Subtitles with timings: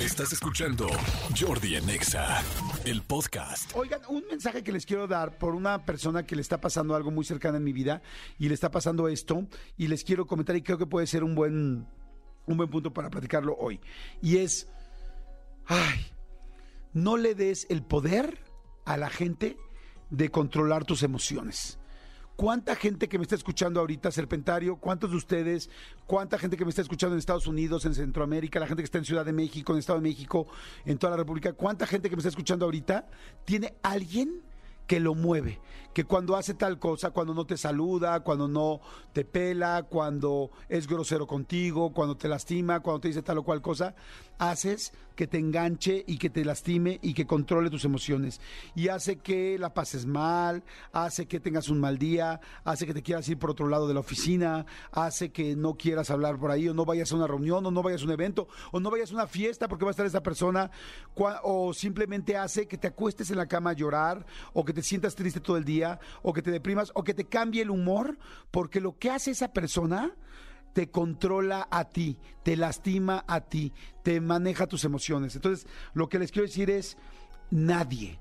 [0.00, 0.86] Estás escuchando
[1.40, 2.42] Jordi Anexa,
[2.84, 3.72] el podcast.
[3.74, 7.10] Oigan, un mensaje que les quiero dar por una persona que le está pasando algo
[7.10, 8.02] muy cercano en mi vida
[8.38, 9.46] y le está pasando esto
[9.78, 11.86] y les quiero comentar y creo que puede ser un buen
[12.44, 13.80] un buen punto para platicarlo hoy.
[14.20, 14.68] Y es
[15.64, 16.06] ay,
[16.92, 18.38] no le des el poder
[18.84, 19.56] a la gente
[20.10, 21.78] de controlar tus emociones.
[22.36, 24.76] ¿Cuánta gente que me está escuchando ahorita, Serpentario?
[24.76, 25.70] ¿Cuántos de ustedes?
[26.06, 28.98] ¿Cuánta gente que me está escuchando en Estados Unidos, en Centroamérica, la gente que está
[28.98, 30.46] en Ciudad de México, en Estado de México,
[30.84, 31.54] en toda la República?
[31.54, 33.08] ¿Cuánta gente que me está escuchando ahorita
[33.46, 34.42] tiene alguien
[34.86, 35.60] que lo mueve?
[35.96, 38.82] Que cuando hace tal cosa, cuando no te saluda, cuando no
[39.14, 43.62] te pela, cuando es grosero contigo, cuando te lastima, cuando te dice tal o cual
[43.62, 43.94] cosa,
[44.36, 48.42] haces que te enganche y que te lastime y que controle tus emociones.
[48.74, 53.02] Y hace que la pases mal, hace que tengas un mal día, hace que te
[53.02, 56.68] quieras ir por otro lado de la oficina, hace que no quieras hablar por ahí
[56.68, 59.12] o no vayas a una reunión o no vayas a un evento o no vayas
[59.12, 60.70] a una fiesta porque va a estar esa persona
[61.42, 65.14] o simplemente hace que te acuestes en la cama a llorar o que te sientas
[65.14, 65.85] triste todo el día
[66.22, 68.18] o que te deprimas o que te cambie el humor
[68.50, 70.14] porque lo que hace esa persona
[70.72, 75.34] te controla a ti, te lastima a ti, te maneja tus emociones.
[75.34, 76.98] Entonces, lo que les quiero decir es,
[77.50, 78.20] nadie,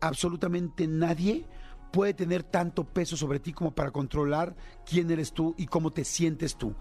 [0.00, 1.46] absolutamente nadie
[1.92, 6.04] puede tener tanto peso sobre ti como para controlar quién eres tú y cómo te
[6.04, 6.74] sientes tú.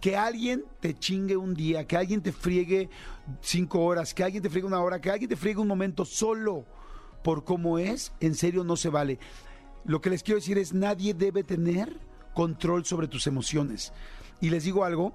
[0.00, 2.88] Que alguien te chingue un día, que alguien te friegue
[3.42, 6.64] cinco horas, que alguien te friegue una hora, que alguien te friegue un momento solo
[7.22, 9.18] por cómo es, en serio no se vale.
[9.84, 11.98] Lo que les quiero decir es, nadie debe tener
[12.34, 13.92] control sobre tus emociones.
[14.40, 15.12] Y les digo algo,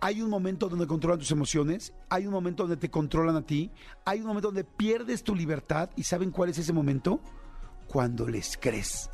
[0.00, 3.70] hay un momento donde controlan tus emociones, hay un momento donde te controlan a ti,
[4.04, 7.20] hay un momento donde pierdes tu libertad y ¿saben cuál es ese momento?
[7.88, 9.10] Cuando les crees.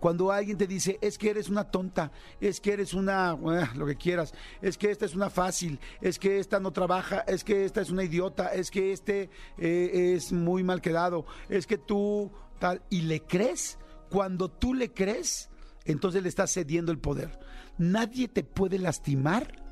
[0.00, 3.84] Cuando alguien te dice, es que eres una tonta, es que eres una, eh, lo
[3.84, 4.32] que quieras,
[4.62, 7.90] es que esta es una fácil, es que esta no trabaja, es que esta es
[7.90, 13.02] una idiota, es que este eh, es muy mal quedado, es que tú tal, y
[13.02, 13.76] le crees,
[14.08, 15.50] cuando tú le crees,
[15.84, 17.38] entonces le estás cediendo el poder.
[17.78, 19.62] Nadie te puede lastimar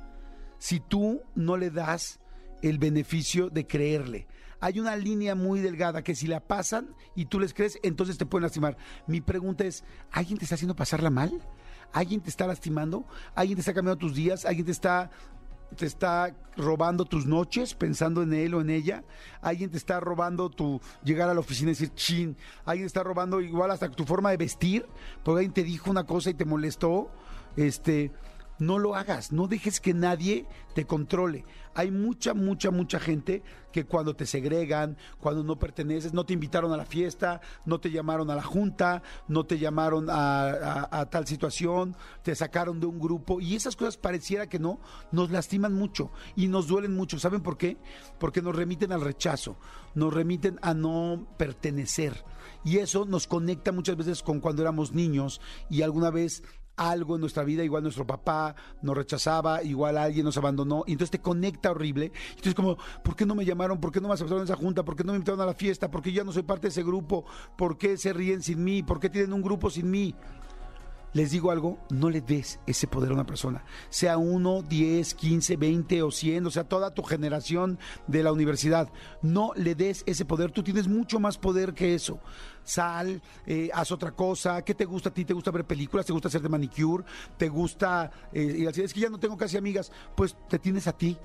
[0.58, 2.20] si tú no le das
[2.62, 4.26] el beneficio de creerle.
[4.60, 8.26] Hay una línea muy delgada que si la pasan y tú les crees, entonces te
[8.26, 8.76] pueden lastimar.
[9.06, 11.42] Mi pregunta es, ¿alguien te está haciendo pasarla mal?
[11.92, 13.06] ¿Alguien te está lastimando?
[13.34, 14.44] ¿Alguien te está cambiando tus días?
[14.44, 15.10] ¿Alguien te está
[15.75, 19.04] te está robando tus noches pensando en él o en ella.
[19.41, 22.37] Alguien te está robando tu llegar a la oficina y decir chin.
[22.65, 24.87] Alguien está robando igual hasta tu forma de vestir.
[25.25, 27.10] Porque alguien te dijo una cosa y te molestó.
[27.56, 28.12] Este,
[28.59, 29.33] no lo hagas.
[29.33, 31.44] No dejes que nadie te controle.
[31.75, 36.72] Hay mucha, mucha, mucha gente que cuando te segregan, cuando no perteneces, no te invitaron
[36.72, 41.95] a la fiesta, no te llamaron a la junta, no te llamaron a, tal situación,
[42.22, 44.81] te sacaron de un grupo y esas cosas pareciera que no,
[45.12, 47.19] nos lastiman mucho y nos duelen mucho.
[47.19, 47.77] ¿Saben por qué?
[48.19, 49.59] Porque nos remiten al rechazo,
[49.95, 52.25] nos remiten a no pertenecer
[52.65, 56.43] y eso nos conecta muchas veces con cuando éramos niños y alguna vez
[56.76, 61.10] algo en nuestra vida, igual nuestro papá nos rechazaba, igual alguien nos abandonó, y entonces
[61.10, 62.12] te conecta horrible.
[62.31, 63.81] Entonces como, ¿por qué no me llamaron?
[63.81, 64.84] ¿Por qué no me aceptaron en esa junta?
[64.84, 65.91] ¿Por qué no me invitaron a la fiesta?
[65.91, 67.25] ¿Por qué ya no soy parte de ese grupo?
[67.56, 68.82] ¿Por qué se ríen sin mí?
[68.82, 70.15] ¿Por qué tienen un grupo sin mí?
[71.16, 73.65] Les digo algo, no le des ese poder a una persona.
[73.88, 78.91] Sea uno, 10, 15, 20 o 100, o sea, toda tu generación de la universidad.
[79.22, 80.50] No le des ese poder.
[80.50, 82.21] Tú tienes mucho más poder que eso.
[82.65, 84.60] Sal, eh, haz otra cosa.
[84.60, 85.25] ¿Qué te gusta a ti?
[85.25, 86.04] ¿Te gusta ver películas?
[86.04, 87.04] ¿Te gusta hacerte manicure?
[87.38, 88.84] ¿Te gusta eh, ir al cine?
[88.84, 89.91] Es que ya no tengo casi amigas.
[90.15, 91.16] Pues te tienes a ti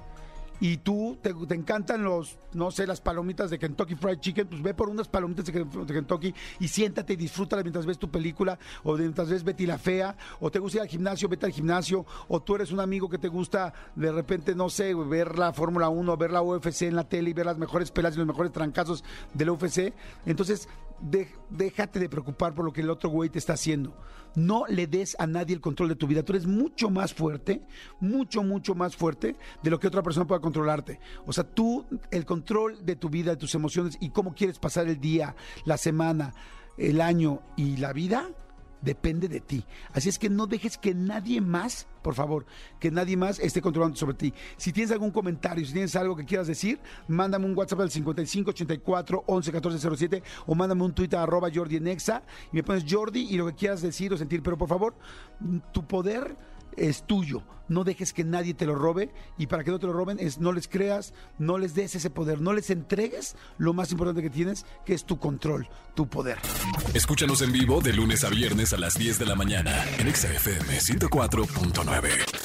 [0.62, 4.74] y tú te, encantan los, no sé, las palomitas de Kentucky Fried Chicken, pues ve
[4.74, 8.58] por unas palomitas de, Ken- de Kentucky y siéntate y disfrútala mientras ves tu película
[8.84, 12.06] o mientras ves Betty la Fea, o te gusta ir al gimnasio, vete al gimnasio,
[12.30, 15.90] o tú eres un amigo que te gusta de repente, no sé, ver la Fórmula
[15.90, 18.52] 1, ver la UFC en la tele y ver las mejores pelas y los mejores
[18.54, 19.04] trancazos
[19.34, 19.94] de la UFC.
[20.26, 20.70] Entonces,
[21.02, 23.98] de- déjate de preocupar por lo que el otro güey te está haciendo.
[24.36, 26.24] No le des a nadie el control de tu vida.
[26.24, 27.62] Tú eres mucho más fuerte,
[28.00, 31.00] mucho, mucho más fuerte de lo que otra persona pueda controlarte.
[31.26, 34.88] O sea, tú, el control de tu vida, de tus emociones y cómo quieres pasar
[34.88, 36.34] el día, la semana,
[36.78, 38.30] el año y la vida,
[38.82, 39.64] depende de ti.
[39.94, 42.46] Así es que no dejes que nadie más, por favor,
[42.80, 44.34] que nadie más esté controlando sobre ti.
[44.58, 48.50] Si tienes algún comentario, si tienes algo que quieras decir, mándame un WhatsApp al 55
[48.50, 51.96] 84 11 14 07 o mándame un a arroba Jordi en y
[52.52, 54.42] me pones Jordi y lo que quieras decir o sentir.
[54.42, 54.96] Pero por favor,
[55.72, 56.36] tu poder
[56.78, 57.44] es tuyo.
[57.68, 60.40] No dejes que nadie te lo robe y para que no te lo roben es
[60.40, 64.30] no les creas, no les des ese poder, no les entregues lo más importante que
[64.30, 66.38] tienes, que es tu control, tu poder.
[66.94, 70.80] Escúchanos en vivo de lunes a viernes a las 10 de la mañana en XFM
[70.80, 72.41] 104.9.